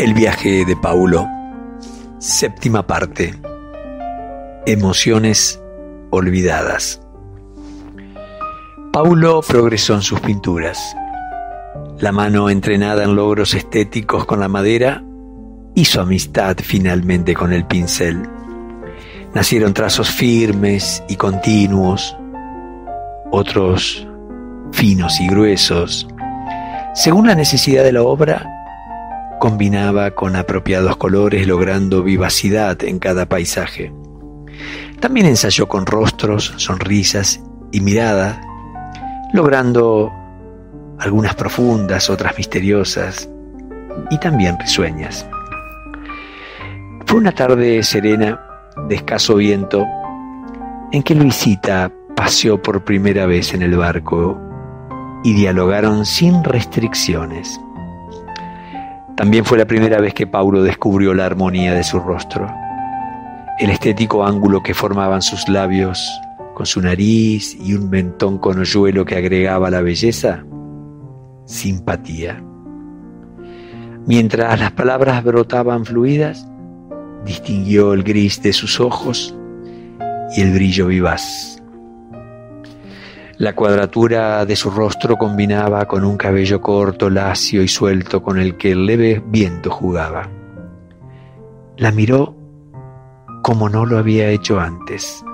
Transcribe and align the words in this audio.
El 0.00 0.14
viaje 0.14 0.64
de 0.64 0.76
Paulo. 0.76 1.28
Séptima 2.18 2.86
parte. 2.86 3.34
Emociones 4.64 5.62
olvidadas. 6.08 7.02
Paulo 8.94 9.42
progresó 9.46 9.92
en 9.92 10.00
sus 10.00 10.18
pinturas. 10.20 10.96
La 11.98 12.12
mano 12.12 12.48
entrenada 12.48 13.04
en 13.04 13.14
logros 13.14 13.52
estéticos 13.52 14.24
con 14.24 14.40
la 14.40 14.48
madera 14.48 15.04
hizo 15.74 16.00
amistad 16.00 16.56
finalmente 16.62 17.34
con 17.34 17.52
el 17.52 17.66
pincel. 17.66 18.22
Nacieron 19.34 19.74
trazos 19.74 20.08
firmes 20.08 21.04
y 21.10 21.16
continuos, 21.16 22.16
otros 23.30 24.08
finos 24.72 25.20
y 25.20 25.28
gruesos. 25.28 26.08
Según 26.94 27.26
la 27.26 27.34
necesidad 27.34 27.84
de 27.84 27.92
la 27.92 28.02
obra, 28.02 28.59
combinaba 29.40 30.12
con 30.12 30.36
apropiados 30.36 30.96
colores 30.98 31.48
logrando 31.48 32.04
vivacidad 32.04 32.84
en 32.84 33.00
cada 33.00 33.26
paisaje. 33.26 33.92
También 35.00 35.26
ensayó 35.26 35.66
con 35.66 35.86
rostros, 35.86 36.52
sonrisas 36.58 37.42
y 37.72 37.80
mirada, 37.80 38.40
logrando 39.32 40.12
algunas 40.98 41.34
profundas, 41.34 42.10
otras 42.10 42.36
misteriosas 42.36 43.28
y 44.10 44.18
también 44.18 44.58
risueñas. 44.60 45.26
Fue 47.06 47.18
una 47.18 47.32
tarde 47.32 47.82
serena, 47.82 48.38
de 48.88 48.94
escaso 48.96 49.36
viento, 49.36 49.86
en 50.92 51.02
que 51.02 51.14
Luisita 51.14 51.90
paseó 52.14 52.60
por 52.60 52.84
primera 52.84 53.24
vez 53.24 53.54
en 53.54 53.62
el 53.62 53.76
barco 53.76 54.38
y 55.24 55.32
dialogaron 55.32 56.04
sin 56.04 56.44
restricciones. 56.44 57.58
También 59.20 59.44
fue 59.44 59.58
la 59.58 59.66
primera 59.66 60.00
vez 60.00 60.14
que 60.14 60.26
Paulo 60.26 60.62
descubrió 60.62 61.12
la 61.12 61.26
armonía 61.26 61.74
de 61.74 61.84
su 61.84 62.00
rostro, 62.00 62.50
el 63.58 63.68
estético 63.68 64.24
ángulo 64.24 64.62
que 64.62 64.72
formaban 64.72 65.20
sus 65.20 65.46
labios 65.46 66.10
con 66.54 66.64
su 66.64 66.80
nariz 66.80 67.54
y 67.62 67.74
un 67.74 67.90
mentón 67.90 68.38
con 68.38 68.58
hoyuelo 68.58 69.04
que 69.04 69.16
agregaba 69.16 69.68
la 69.68 69.82
belleza, 69.82 70.42
simpatía. 71.44 72.42
Mientras 74.06 74.58
las 74.58 74.72
palabras 74.72 75.22
brotaban 75.22 75.84
fluidas, 75.84 76.48
distinguió 77.26 77.92
el 77.92 78.02
gris 78.02 78.42
de 78.42 78.54
sus 78.54 78.80
ojos 78.80 79.36
y 80.34 80.40
el 80.40 80.54
brillo 80.54 80.86
vivaz. 80.86 81.59
La 83.40 83.54
cuadratura 83.54 84.44
de 84.44 84.54
su 84.54 84.70
rostro 84.70 85.16
combinaba 85.16 85.86
con 85.86 86.04
un 86.04 86.18
cabello 86.18 86.60
corto, 86.60 87.08
lacio 87.08 87.62
y 87.62 87.68
suelto 87.68 88.22
con 88.22 88.38
el 88.38 88.58
que 88.58 88.72
el 88.72 88.84
leve 88.84 89.22
viento 89.28 89.70
jugaba. 89.70 90.28
La 91.78 91.90
miró 91.90 92.36
como 93.42 93.70
no 93.70 93.86
lo 93.86 93.96
había 93.96 94.28
hecho 94.28 94.60
antes, 94.60 95.24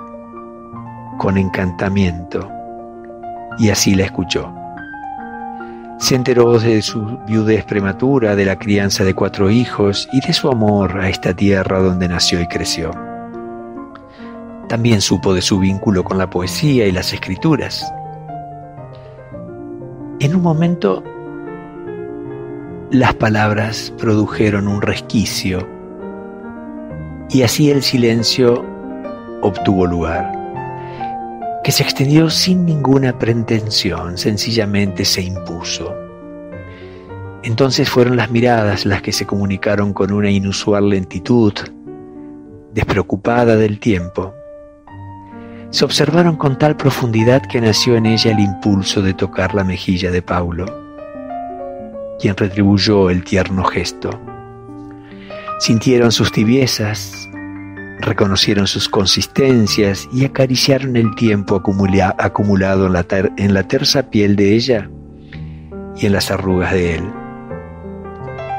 con 1.17 1.37
encantamiento, 1.37 2.49
y 3.59 3.71
así 3.71 3.93
la 3.93 4.05
escuchó. 4.05 4.53
Se 5.99 6.15
enteró 6.15 6.57
de 6.59 6.81
su 6.81 7.19
viudez 7.27 7.65
prematura, 7.65 8.37
de 8.37 8.45
la 8.45 8.57
crianza 8.57 9.03
de 9.03 9.15
cuatro 9.15 9.49
hijos 9.49 10.07
y 10.13 10.25
de 10.25 10.31
su 10.31 10.47
amor 10.47 10.97
a 10.97 11.09
esta 11.09 11.33
tierra 11.33 11.79
donde 11.79 12.07
nació 12.07 12.39
y 12.39 12.47
creció. 12.47 13.16
También 14.67 15.01
supo 15.01 15.33
de 15.33 15.41
su 15.41 15.59
vínculo 15.59 16.03
con 16.03 16.17
la 16.17 16.29
poesía 16.29 16.87
y 16.87 16.91
las 16.91 17.13
escrituras. 17.13 17.89
En 20.19 20.35
un 20.35 20.41
momento, 20.41 21.03
las 22.91 23.13
palabras 23.15 23.93
produjeron 23.97 24.67
un 24.67 24.81
resquicio 24.81 25.67
y 27.29 27.43
así 27.43 27.69
el 27.69 27.83
silencio 27.83 28.65
obtuvo 29.41 29.85
lugar, 29.85 30.31
que 31.63 31.71
se 31.71 31.83
extendió 31.83 32.29
sin 32.29 32.65
ninguna 32.65 33.17
pretensión, 33.19 34.17
sencillamente 34.17 35.05
se 35.05 35.21
impuso. 35.21 35.93
Entonces 37.43 37.89
fueron 37.89 38.17
las 38.17 38.31
miradas 38.31 38.85
las 38.85 39.01
que 39.01 39.11
se 39.11 39.25
comunicaron 39.25 39.93
con 39.93 40.11
una 40.11 40.29
inusual 40.29 40.89
lentitud, 40.89 41.53
despreocupada 42.73 43.55
del 43.55 43.79
tiempo, 43.79 44.33
se 45.69 45.85
observaron 45.85 46.37
con 46.37 46.57
tal 46.57 46.77
profundidad 46.77 47.41
que 47.41 47.61
nació 47.61 47.95
en 47.95 48.05
ella 48.05 48.31
el 48.31 48.39
impulso 48.39 49.01
de 49.01 49.13
tocar 49.13 49.53
la 49.53 49.63
mejilla 49.63 50.11
de 50.11 50.21
Paulo, 50.21 50.65
quien 52.19 52.35
retribuyó 52.35 53.09
el 53.09 53.23
tierno 53.23 53.63
gesto. 53.63 54.09
Sintieron 55.59 56.11
sus 56.11 56.31
tibiezas, 56.31 57.29
reconocieron 57.99 58.67
sus 58.67 58.87
consistencias 58.87 60.07
y 60.13 60.23
acariciaron 60.23 60.95
el 60.95 61.15
tiempo 61.15 61.61
acumulado 62.17 62.87
en 62.87 62.93
la, 62.93 63.05
en 63.37 63.53
la 63.53 63.63
tersa 63.63 64.09
piel 64.09 64.35
de 64.35 64.53
ella 64.53 64.89
y 65.97 66.05
en 66.05 66.13
las 66.13 66.31
arrugas 66.31 66.71
de 66.73 66.95
él. 66.95 67.03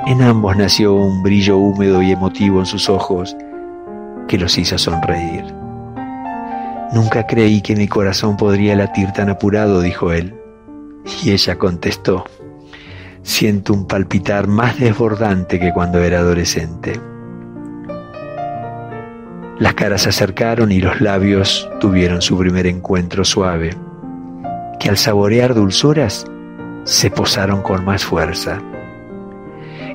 En 0.06 0.22
ambos 0.22 0.56
nació 0.56 0.94
un 0.94 1.22
brillo 1.22 1.58
húmedo 1.58 2.02
y 2.02 2.12
emotivo 2.12 2.60
en 2.60 2.66
sus 2.66 2.88
ojos 2.88 3.36
que 4.26 4.38
los 4.38 4.58
hizo 4.58 4.76
sonreír. 4.76 5.57
Nunca 6.92 7.26
creí 7.26 7.60
que 7.60 7.76
mi 7.76 7.86
corazón 7.86 8.36
podría 8.36 8.74
latir 8.74 9.12
tan 9.12 9.28
apurado, 9.28 9.80
dijo 9.80 10.12
él. 10.12 10.34
Y 11.22 11.32
ella 11.32 11.58
contestó, 11.58 12.24
siento 13.22 13.74
un 13.74 13.86
palpitar 13.86 14.46
más 14.46 14.78
desbordante 14.78 15.60
que 15.60 15.72
cuando 15.72 16.02
era 16.02 16.20
adolescente. 16.20 16.98
Las 19.58 19.74
caras 19.74 20.02
se 20.02 20.10
acercaron 20.10 20.72
y 20.72 20.80
los 20.80 21.00
labios 21.00 21.68
tuvieron 21.80 22.22
su 22.22 22.38
primer 22.38 22.66
encuentro 22.66 23.24
suave, 23.24 23.76
que 24.78 24.88
al 24.88 24.96
saborear 24.96 25.54
dulzuras 25.54 26.26
se 26.84 27.10
posaron 27.10 27.62
con 27.62 27.84
más 27.84 28.04
fuerza. 28.04 28.62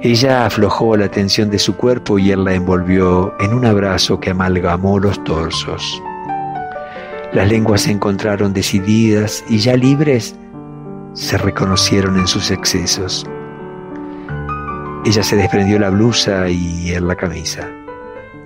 Ella 0.01 0.45
aflojó 0.45 0.97
la 0.97 1.09
tensión 1.09 1.49
de 1.49 1.59
su 1.59 1.75
cuerpo 1.77 2.19
y 2.19 2.31
él 2.31 2.43
la 2.43 2.53
envolvió 2.53 3.33
en 3.39 3.53
un 3.53 3.65
abrazo 3.65 4.19
que 4.19 4.31
amalgamó 4.31 4.99
los 4.99 5.23
torsos. 5.23 6.03
Las 7.33 7.49
lenguas 7.49 7.81
se 7.81 7.91
encontraron 7.91 8.53
decididas 8.53 9.43
y 9.49 9.57
ya 9.57 9.75
libres 9.75 10.35
se 11.13 11.35
reconocieron 11.39 12.19
en 12.19 12.27
sus 12.27 12.51
excesos. 12.51 13.25
Ella 15.03 15.23
se 15.23 15.35
desprendió 15.35 15.79
la 15.79 15.89
blusa 15.89 16.47
y 16.47 16.91
él 16.91 17.07
la 17.07 17.15
camisa. 17.15 17.67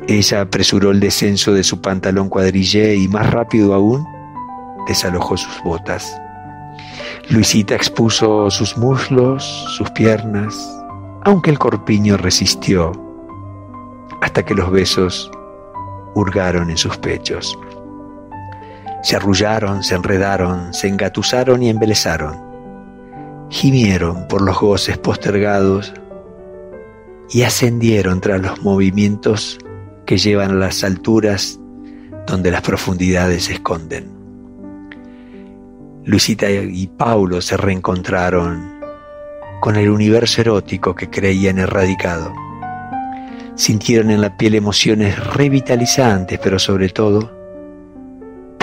Ella 0.08 0.40
apresuró 0.40 0.92
el 0.92 1.02
descenso 1.02 1.54
de 1.54 1.66
su 1.66 1.82
pantalón 1.82 2.30
cuadrillé 2.30 2.96
y 2.96 3.10
más 3.10 3.30
rápido 3.30 3.74
aún 3.74 4.06
desalojó 4.88 5.36
sus 5.36 5.62
botas. 5.64 6.20
Luisita 7.30 7.76
expuso 7.76 8.50
sus 8.50 8.78
muslos, 8.78 9.44
sus 9.76 9.92
piernas, 9.92 10.58
aunque 11.26 11.50
el 11.50 11.60
corpiño 11.60 12.16
resistió 12.16 12.94
hasta 14.22 14.46
que 14.46 14.56
los 14.56 14.72
besos 14.72 15.30
hurgaron 16.16 16.70
en 16.70 16.78
sus 16.78 16.98
pechos. 16.98 17.60
Se 19.08 19.16
arrullaron, 19.16 19.84
se 19.84 19.96
enredaron, 19.96 20.74
se 20.74 20.90
engatusaron 20.90 21.64
y 21.64 21.70
embelezaron. 21.70 22.36
Gimieron 23.50 24.28
por 24.28 24.42
los 24.42 24.60
goces 24.60 24.98
postergados 24.98 25.94
y 27.30 27.44
ascendieron 27.44 28.20
tras 28.20 28.42
los 28.42 28.62
movimientos 28.64 29.60
que 30.06 30.18
llevan 30.18 30.52
a 30.52 30.56
las 30.56 30.84
alturas 30.84 31.58
donde 32.26 32.52
las 32.52 32.62
profundidades 32.64 33.46
se 33.46 33.54
esconden. 33.54 34.12
Luisita 36.04 36.52
y 36.52 36.88
Paulo 36.88 37.40
se 37.40 37.56
reencontraron 37.56 38.82
con 39.62 39.78
el 39.78 39.90
universo 39.90 40.42
erótico 40.42 40.96
que 40.96 41.10
creían 41.10 41.60
erradicado. 41.60 42.34
Sintieron 43.56 44.12
en 44.12 44.20
la 44.20 44.36
piel 44.36 44.56
emociones 44.56 45.18
revitalizantes, 45.34 46.40
pero 46.40 46.60
sobre 46.60 46.90
todo 46.90 47.37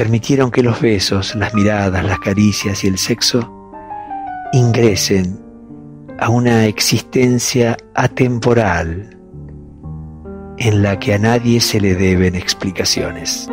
permitieron 0.05 0.51
que 0.51 0.62
los 0.62 0.83
besos, 0.83 1.35
las 1.35 1.55
miradas, 1.55 2.05
las 2.05 2.19
caricias 2.19 2.85
y 2.85 2.89
el 2.89 2.99
sexo 2.99 3.73
ingresen 4.53 5.41
a 6.19 6.29
una 6.29 6.67
existencia 6.67 7.75
atemporal 7.95 9.19
en 10.59 10.83
la 10.83 10.99
que 10.99 11.15
a 11.15 11.19
nadie 11.19 11.59
se 11.59 11.81
le 11.81 11.95
deben 11.95 12.35
explicaciones. 12.35 13.49